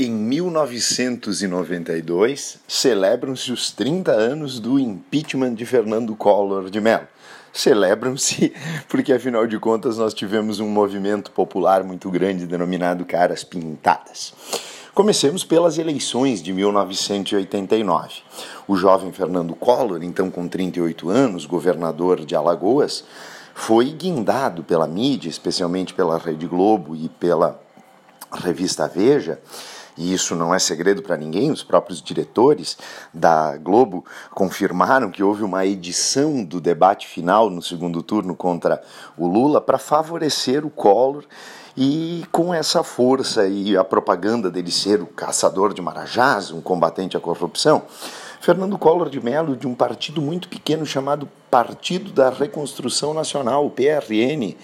Em 0.00 0.12
1992, 0.12 2.60
celebram-se 2.68 3.50
os 3.50 3.72
30 3.72 4.12
anos 4.12 4.60
do 4.60 4.78
impeachment 4.78 5.54
de 5.54 5.66
Fernando 5.66 6.14
Collor 6.14 6.70
de 6.70 6.80
Mello. 6.80 7.08
Celebram-se 7.52 8.52
porque, 8.88 9.12
afinal 9.12 9.44
de 9.44 9.58
contas, 9.58 9.98
nós 9.98 10.14
tivemos 10.14 10.60
um 10.60 10.68
movimento 10.68 11.32
popular 11.32 11.82
muito 11.82 12.08
grande 12.12 12.46
denominado 12.46 13.04
Caras 13.04 13.42
Pintadas. 13.42 14.32
Comecemos 14.94 15.42
pelas 15.42 15.78
eleições 15.78 16.40
de 16.40 16.52
1989. 16.52 18.22
O 18.68 18.76
jovem 18.76 19.10
Fernando 19.10 19.56
Collor, 19.56 20.04
então 20.04 20.30
com 20.30 20.46
38 20.46 21.10
anos, 21.10 21.44
governador 21.44 22.24
de 22.24 22.36
Alagoas, 22.36 23.02
foi 23.52 23.86
guindado 23.86 24.62
pela 24.62 24.86
mídia, 24.86 25.28
especialmente 25.28 25.92
pela 25.92 26.18
Rede 26.18 26.46
Globo 26.46 26.94
e 26.94 27.08
pela 27.08 27.60
revista 28.32 28.86
Veja, 28.86 29.40
e 29.98 30.14
isso 30.14 30.36
não 30.36 30.54
é 30.54 30.58
segredo 30.60 31.02
para 31.02 31.16
ninguém, 31.16 31.50
os 31.50 31.64
próprios 31.64 32.00
diretores 32.00 32.78
da 33.12 33.56
Globo 33.56 34.04
confirmaram 34.30 35.10
que 35.10 35.22
houve 35.22 35.42
uma 35.42 35.66
edição 35.66 36.44
do 36.44 36.60
debate 36.60 37.08
final 37.08 37.50
no 37.50 37.60
segundo 37.60 38.00
turno 38.02 38.36
contra 38.36 38.80
o 39.16 39.26
Lula 39.26 39.60
para 39.60 39.76
favorecer 39.76 40.64
o 40.64 40.70
Collor 40.70 41.24
e 41.76 42.24
com 42.30 42.54
essa 42.54 42.82
força 42.82 43.46
e 43.46 43.76
a 43.76 43.84
propaganda 43.84 44.50
dele 44.50 44.70
ser 44.70 45.02
o 45.02 45.06
caçador 45.06 45.74
de 45.74 45.82
marajás, 45.82 46.52
um 46.52 46.60
combatente 46.60 47.16
à 47.16 47.20
corrupção, 47.20 47.82
Fernando 48.40 48.78
Collor 48.78 49.10
de 49.10 49.20
Mello, 49.20 49.56
de 49.56 49.66
um 49.66 49.74
partido 49.74 50.22
muito 50.22 50.48
pequeno 50.48 50.86
chamado 50.86 51.28
Partido 51.50 52.12
da 52.12 52.30
Reconstrução 52.30 53.12
Nacional, 53.12 53.66
o 53.66 53.70
PRN, 53.70 54.56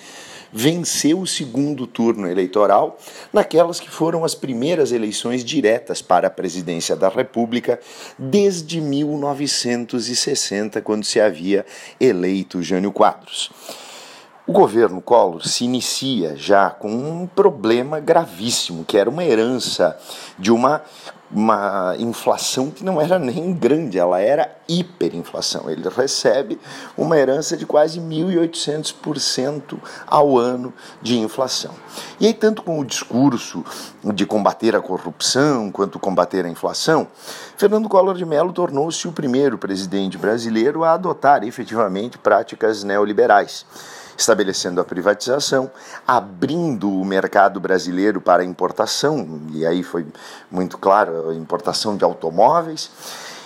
venceu 0.55 1.21
o 1.21 1.27
segundo 1.27 1.85
turno 1.85 2.29
eleitoral 2.29 2.97
naquelas 3.33 3.81
que 3.81 3.91
foram 3.91 4.25
as 4.25 4.37
primeiras 4.37 4.93
eleições 4.93 5.45
diretas 5.45 6.01
para 6.01 6.29
a 6.29 6.31
presidência 6.31 6.95
da 6.95 7.09
República 7.09 7.81
desde 8.17 8.81
1960, 8.81 10.81
quando 10.81 11.05
se 11.05 11.21
havia 11.21 11.67
eleito 11.99 12.63
Jânio 12.63 12.93
Quadros. 12.93 13.51
O 14.47 14.53
governo 14.53 15.01
Collor 15.01 15.49
se 15.49 15.65
inicia 15.65 16.37
já 16.37 16.69
com 16.69 16.91
um 16.91 17.27
problema 17.27 17.99
gravíssimo, 17.99 18.85
que 18.85 18.99
era 18.99 19.09
uma 19.09 19.25
herança 19.25 19.99
de 20.39 20.53
uma, 20.53 20.83
uma 21.31 21.97
inflação 21.99 22.71
que 22.71 22.85
não 22.85 23.01
era 23.01 23.19
nem 23.19 23.55
grande, 23.55 23.99
ela 23.99 24.21
era 24.21 24.55
hiperinflação. 24.69 25.71
Ele 25.71 25.89
recebe 25.89 26.61
uma 26.95 27.17
herança 27.17 27.57
de 27.57 27.65
quase 27.65 27.99
1.800% 27.99 29.79
ao 30.07 30.37
ano 30.37 30.75
de 31.01 31.19
inflação. 31.19 31.73
E 32.21 32.27
aí, 32.27 32.35
tanto 32.35 32.63
com 32.63 32.79
o 32.79 32.85
discurso 32.85 33.65
de 34.13 34.27
combater 34.27 34.77
a 34.77 34.83
corrupção 34.83 35.71
quanto 35.71 35.99
combater 35.99 36.45
a 36.45 36.51
inflação, 36.51 37.09
Fernando 37.57 37.89
Collor 37.89 38.15
de 38.15 38.27
Mello 38.27 38.53
tornou-se 38.53 39.09
o 39.09 39.13
primeiro 39.13 39.57
presidente 39.57 40.19
brasileiro 40.19 40.85
a 40.85 40.93
adotar 40.93 41.43
efetivamente 41.45 42.19
práticas 42.19 42.85
neoliberais 42.85 43.65
estabelecendo 44.17 44.81
a 44.81 44.85
privatização, 44.85 45.71
abrindo 46.07 46.91
o 46.91 47.05
mercado 47.05 47.61
brasileiro 47.61 48.21
para 48.21 48.45
importação, 48.45 49.41
e 49.53 49.67
aí 49.67 49.83
foi 49.83 50.07
muito 50.51 50.79
claro 50.79 51.31
a 51.31 51.35
importação 51.35 51.97
de 51.97 52.05
automóveis, 52.05 52.91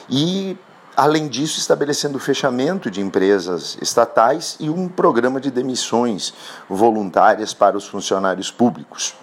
e 0.09 0.57
além 0.97 1.29
disso, 1.29 1.59
estabelecendo 1.59 2.17
o 2.17 2.21
fechamento 2.21 2.91
de 2.91 3.01
empresas 3.01 3.79
estatais 3.81 4.57
e 4.59 4.69
um 4.69 4.89
programa 4.89 5.41
de 5.41 5.51
demissões 5.51 6.35
voluntárias 6.69 7.55
para 7.55 7.77
os 7.77 7.87
funcionários 7.87 8.51
públicos. 8.51 9.15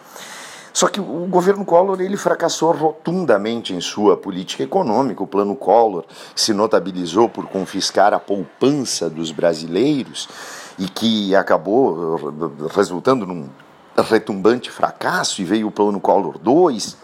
Só 0.76 0.90
que 0.90 1.00
o 1.00 1.26
governo 1.28 1.64
Collor 1.64 2.02
ele 2.02 2.18
fracassou 2.18 2.74
rotundamente 2.74 3.74
em 3.74 3.80
sua 3.80 4.18
política 4.18 4.62
econômica. 4.62 5.24
O 5.24 5.28
plano 5.28 5.56
Collor 5.56 6.04
se 6.36 6.54
notabilizou 6.54 7.30
por 7.30 7.46
confiscar 7.48 8.14
a 8.14 8.20
poupança 8.20 9.10
dos 9.10 9.32
brasileiros 9.32 10.28
e 10.78 10.88
que 10.88 11.36
acabou 11.36 12.20
resultando 12.74 13.26
num 13.26 13.50
retumbante 14.04 14.70
fracasso 14.70 15.42
e 15.42 15.46
veio 15.46 15.68
o 15.68 15.72
plano 15.72 16.00
Collor 16.00 16.38
2, 16.38 16.98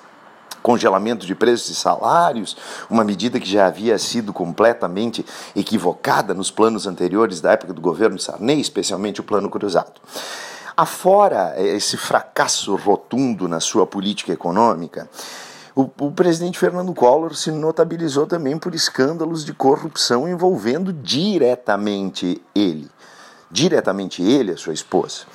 congelamento 0.62 1.26
de 1.26 1.34
preços 1.34 1.70
e 1.70 1.76
salários, 1.76 2.56
uma 2.90 3.04
medida 3.04 3.40
que 3.40 3.50
já 3.50 3.68
havia 3.68 3.98
sido 3.98 4.34
completamente 4.34 5.26
equivocada 5.56 6.34
nos 6.34 6.52
planos 6.52 6.86
anteriores 6.86 7.42
da 7.42 7.52
época 7.54 7.74
do 7.74 7.82
governo 7.82 8.20
Sarney, 8.20 8.60
especialmente 8.60 9.22
o 9.22 9.24
plano 9.24 9.50
cruzado. 9.50 10.02
Afora 10.76 11.56
esse 11.58 11.98
fracasso 11.98 12.76
rotundo 12.76 13.48
na 13.48 13.60
sua 13.60 13.86
política 13.86 14.32
econômica, 14.32 15.10
o, 15.74 15.90
o, 16.00 16.12
presidente 16.12 16.60
Fernando 16.60 16.94
Collor 16.94 17.34
se 17.34 17.50
notabilizou 17.50 18.28
também 18.28 18.58
por 18.58 18.76
escândalos 18.76 19.46
de 19.46 19.54
corrupção 19.54 20.28
envolvendo 20.28 20.92
diretamente 20.92 22.42
ele 22.54 22.90
diretamente 23.52 24.24
ele 24.24 24.52
a 24.52 24.58
sua 24.58 24.74
esposa. 24.74 25.26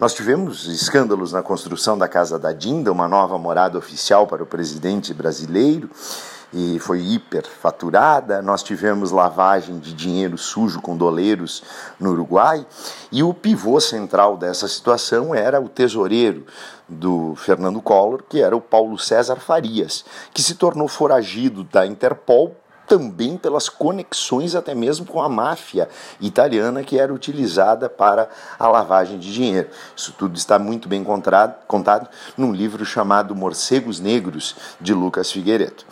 Nós 0.00 0.14
tivemos 0.14 0.66
escândalos 0.66 1.32
na 1.32 1.42
construção 1.42 1.98
da 1.98 2.08
Casa 2.08 2.38
da 2.38 2.52
Dinda, 2.52 2.92
uma 2.92 3.08
nova 3.08 3.36
morada 3.38 3.76
oficial 3.76 4.26
para 4.26 4.42
o 4.42 4.46
presidente 4.46 5.12
brasileiro, 5.12 5.90
e 6.52 6.78
foi 6.78 7.00
hiperfaturada. 7.00 8.40
Nós 8.40 8.62
tivemos 8.62 9.10
lavagem 9.10 9.78
de 9.78 9.92
dinheiro 9.92 10.38
sujo 10.38 10.80
com 10.80 10.96
doleiros 10.96 11.62
no 12.00 12.12
Uruguai, 12.12 12.66
e 13.12 13.22
o 13.22 13.34
pivô 13.34 13.80
central 13.80 14.36
dessa 14.36 14.66
situação 14.66 15.34
era 15.34 15.60
o 15.60 15.68
tesoureiro 15.68 16.46
do 16.88 17.34
Fernando 17.36 17.82
Collor, 17.82 18.22
que 18.26 18.40
era 18.40 18.56
o 18.56 18.60
Paulo 18.60 18.98
César 18.98 19.36
Farias, 19.36 20.04
que 20.32 20.42
se 20.42 20.54
tornou 20.54 20.88
foragido 20.88 21.64
da 21.64 21.84
Interpol 21.84 22.56
também 22.88 23.36
pelas 23.36 23.68
conexões 23.68 24.54
até 24.54 24.74
mesmo 24.74 25.04
com 25.04 25.20
a 25.22 25.28
máfia 25.28 25.88
italiana 26.20 26.82
que 26.82 26.98
era 26.98 27.12
utilizada 27.12 27.88
para 27.88 28.28
a 28.58 28.66
lavagem 28.66 29.18
de 29.18 29.32
dinheiro. 29.32 29.68
Isso 29.94 30.12
tudo 30.18 30.36
está 30.36 30.58
muito 30.58 30.88
bem 30.88 31.04
contado, 31.04 31.54
contado 31.66 32.08
num 32.36 32.52
livro 32.52 32.84
chamado 32.84 33.34
Morcegos 33.34 34.00
Negros, 34.00 34.56
de 34.80 34.94
Lucas 34.94 35.30
Figueiredo. 35.30 35.84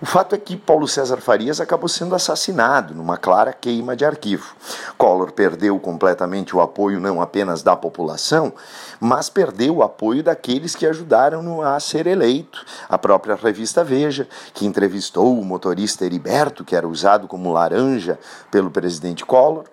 O 0.00 0.06
fato 0.06 0.32
é 0.32 0.38
que 0.38 0.56
Paulo 0.56 0.86
César 0.86 1.16
Farias 1.16 1.60
acabou 1.60 1.88
sendo 1.88 2.14
assassinado 2.14 2.94
numa 2.94 3.16
clara 3.16 3.52
queima 3.52 3.96
de 3.96 4.04
arquivo. 4.04 4.54
Collor 4.96 5.32
perdeu 5.32 5.76
completamente 5.80 6.54
o 6.54 6.60
apoio 6.60 7.00
não 7.00 7.20
apenas 7.20 7.64
da 7.64 7.74
população, 7.74 8.52
mas 9.00 9.28
perdeu 9.28 9.78
o 9.78 9.82
apoio 9.82 10.22
daqueles 10.22 10.76
que 10.76 10.86
ajudaram-no 10.86 11.62
a 11.62 11.80
ser 11.80 12.06
eleito. 12.06 12.64
A 12.88 12.96
própria 12.96 13.34
revista 13.34 13.82
Veja, 13.82 14.28
que 14.54 14.64
entrevistou 14.64 15.36
o 15.36 15.44
motorista 15.44 16.04
Heriberto, 16.04 16.64
que 16.64 16.76
era 16.76 16.86
usado 16.86 17.26
como 17.26 17.52
laranja 17.52 18.20
pelo 18.52 18.70
presidente 18.70 19.26
Collor, 19.26 19.64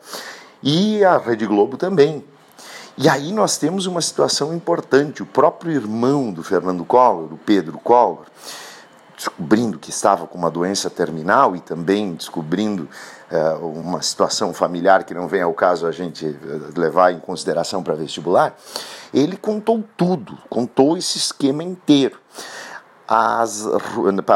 e 0.63 1.03
a 1.03 1.19
Rede 1.19 1.45
Globo 1.45 1.77
também, 1.77 2.25
e 2.97 3.09
aí 3.09 3.33
nós 3.33 3.57
temos 3.57 3.85
uma 3.85 4.01
situação 4.01 4.55
importante. 4.55 5.21
O 5.21 5.25
próprio 5.25 5.73
irmão 5.73 6.31
do 6.31 6.41
Fernando 6.41 6.85
Collor, 6.85 7.33
o 7.33 7.37
Pedro 7.37 7.77
Collor, 7.77 8.25
descobrindo 9.15 9.79
que 9.79 9.89
estava 9.89 10.27
com 10.27 10.37
uma 10.37 10.51
doença 10.51 10.89
terminal 10.89 11.55
e 11.55 11.59
também 11.59 12.13
descobrindo 12.13 12.89
uh, 13.31 13.65
uma 13.65 14.01
situação 14.01 14.53
familiar 14.53 15.03
que 15.03 15.13
não 15.13 15.27
vem 15.27 15.41
ao 15.41 15.53
caso 15.53 15.87
a 15.87 15.91
gente 15.91 16.25
eh, 16.25 16.79
levar 16.79 17.11
em 17.11 17.19
consideração 17.19 17.81
para 17.81 17.95
vestibular, 17.95 18.55
ele 19.13 19.37
contou 19.37 19.83
tudo, 19.95 20.37
contou 20.49 20.97
esse 20.97 21.17
esquema 21.17 21.63
inteiro 21.63 22.19
as, 23.07 23.67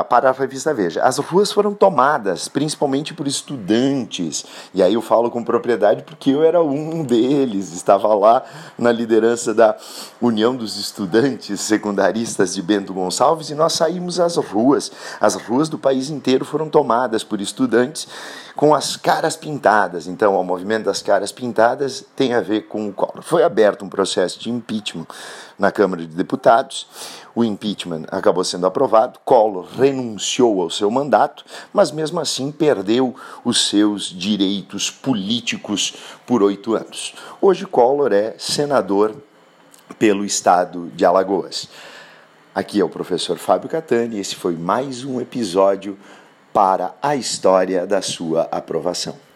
para 0.09 0.29
a 0.29 0.31
revista 0.31 0.73
Veja. 0.73 1.01
As 1.03 1.17
ruas 1.17 1.51
foram 1.51 1.73
tomadas 1.73 2.47
principalmente 2.47 3.13
por 3.13 3.27
estudantes, 3.27 4.45
e 4.73 4.83
aí 4.83 4.93
eu 4.93 5.01
falo 5.01 5.31
com 5.31 5.43
propriedade 5.43 6.03
porque 6.03 6.31
eu 6.31 6.43
era 6.43 6.61
um 6.61 7.03
deles, 7.03 7.73
estava 7.73 8.13
lá 8.13 8.43
na 8.77 8.91
liderança 8.91 9.53
da 9.53 9.75
União 10.21 10.55
dos 10.55 10.77
Estudantes 10.77 11.61
Secundaristas 11.61 12.53
de 12.53 12.61
Bento 12.61 12.93
Gonçalves 12.93 13.49
e 13.49 13.55
nós 13.55 13.73
saímos 13.73 14.19
às 14.19 14.35
ruas. 14.35 14.91
As 15.19 15.35
ruas 15.35 15.69
do 15.69 15.77
país 15.77 16.09
inteiro 16.09 16.45
foram 16.45 16.69
tomadas 16.69 17.23
por 17.23 17.41
estudantes 17.41 18.07
com 18.55 18.75
as 18.75 18.97
caras 18.97 19.37
pintadas. 19.37 20.05
Então, 20.05 20.35
o 20.35 20.43
movimento 20.43 20.83
das 20.83 21.01
caras 21.01 21.31
pintadas 21.31 22.05
tem 22.15 22.33
a 22.33 22.41
ver 22.41 22.63
com 22.63 22.89
o 22.89 22.93
Collor. 22.93 23.21
Foi 23.21 23.41
aberto 23.41 23.85
um 23.85 23.89
processo 23.89 24.37
de 24.37 24.49
impeachment 24.49 25.07
na 25.57 25.71
Câmara 25.71 26.01
de 26.01 26.13
Deputados. 26.13 26.85
O 27.33 27.43
impeachment 27.43 28.03
acabou 28.11 28.43
sendo 28.59 28.67
aprovado. 28.67 29.19
Collor 29.23 29.65
renunciou 29.65 30.61
ao 30.61 30.69
seu 30.69 30.91
mandato, 30.91 31.45
mas 31.71 31.91
mesmo 31.91 32.19
assim 32.19 32.51
perdeu 32.51 33.15
os 33.43 33.69
seus 33.69 34.05
direitos 34.05 34.91
políticos 34.91 35.93
por 36.27 36.43
oito 36.43 36.75
anos. 36.75 37.13
Hoje, 37.41 37.65
Collor 37.65 38.11
é 38.11 38.35
senador 38.37 39.15
pelo 39.97 40.25
estado 40.25 40.91
de 40.93 41.05
Alagoas. 41.05 41.69
Aqui 42.53 42.81
é 42.81 42.83
o 42.83 42.89
professor 42.89 43.37
Fábio 43.37 43.69
Catani 43.69 44.17
e 44.17 44.19
esse 44.19 44.35
foi 44.35 44.55
mais 44.55 45.05
um 45.05 45.21
episódio 45.21 45.97
para 46.51 46.93
a 47.01 47.15
história 47.15 47.87
da 47.87 48.01
sua 48.01 48.41
aprovação. 48.51 49.28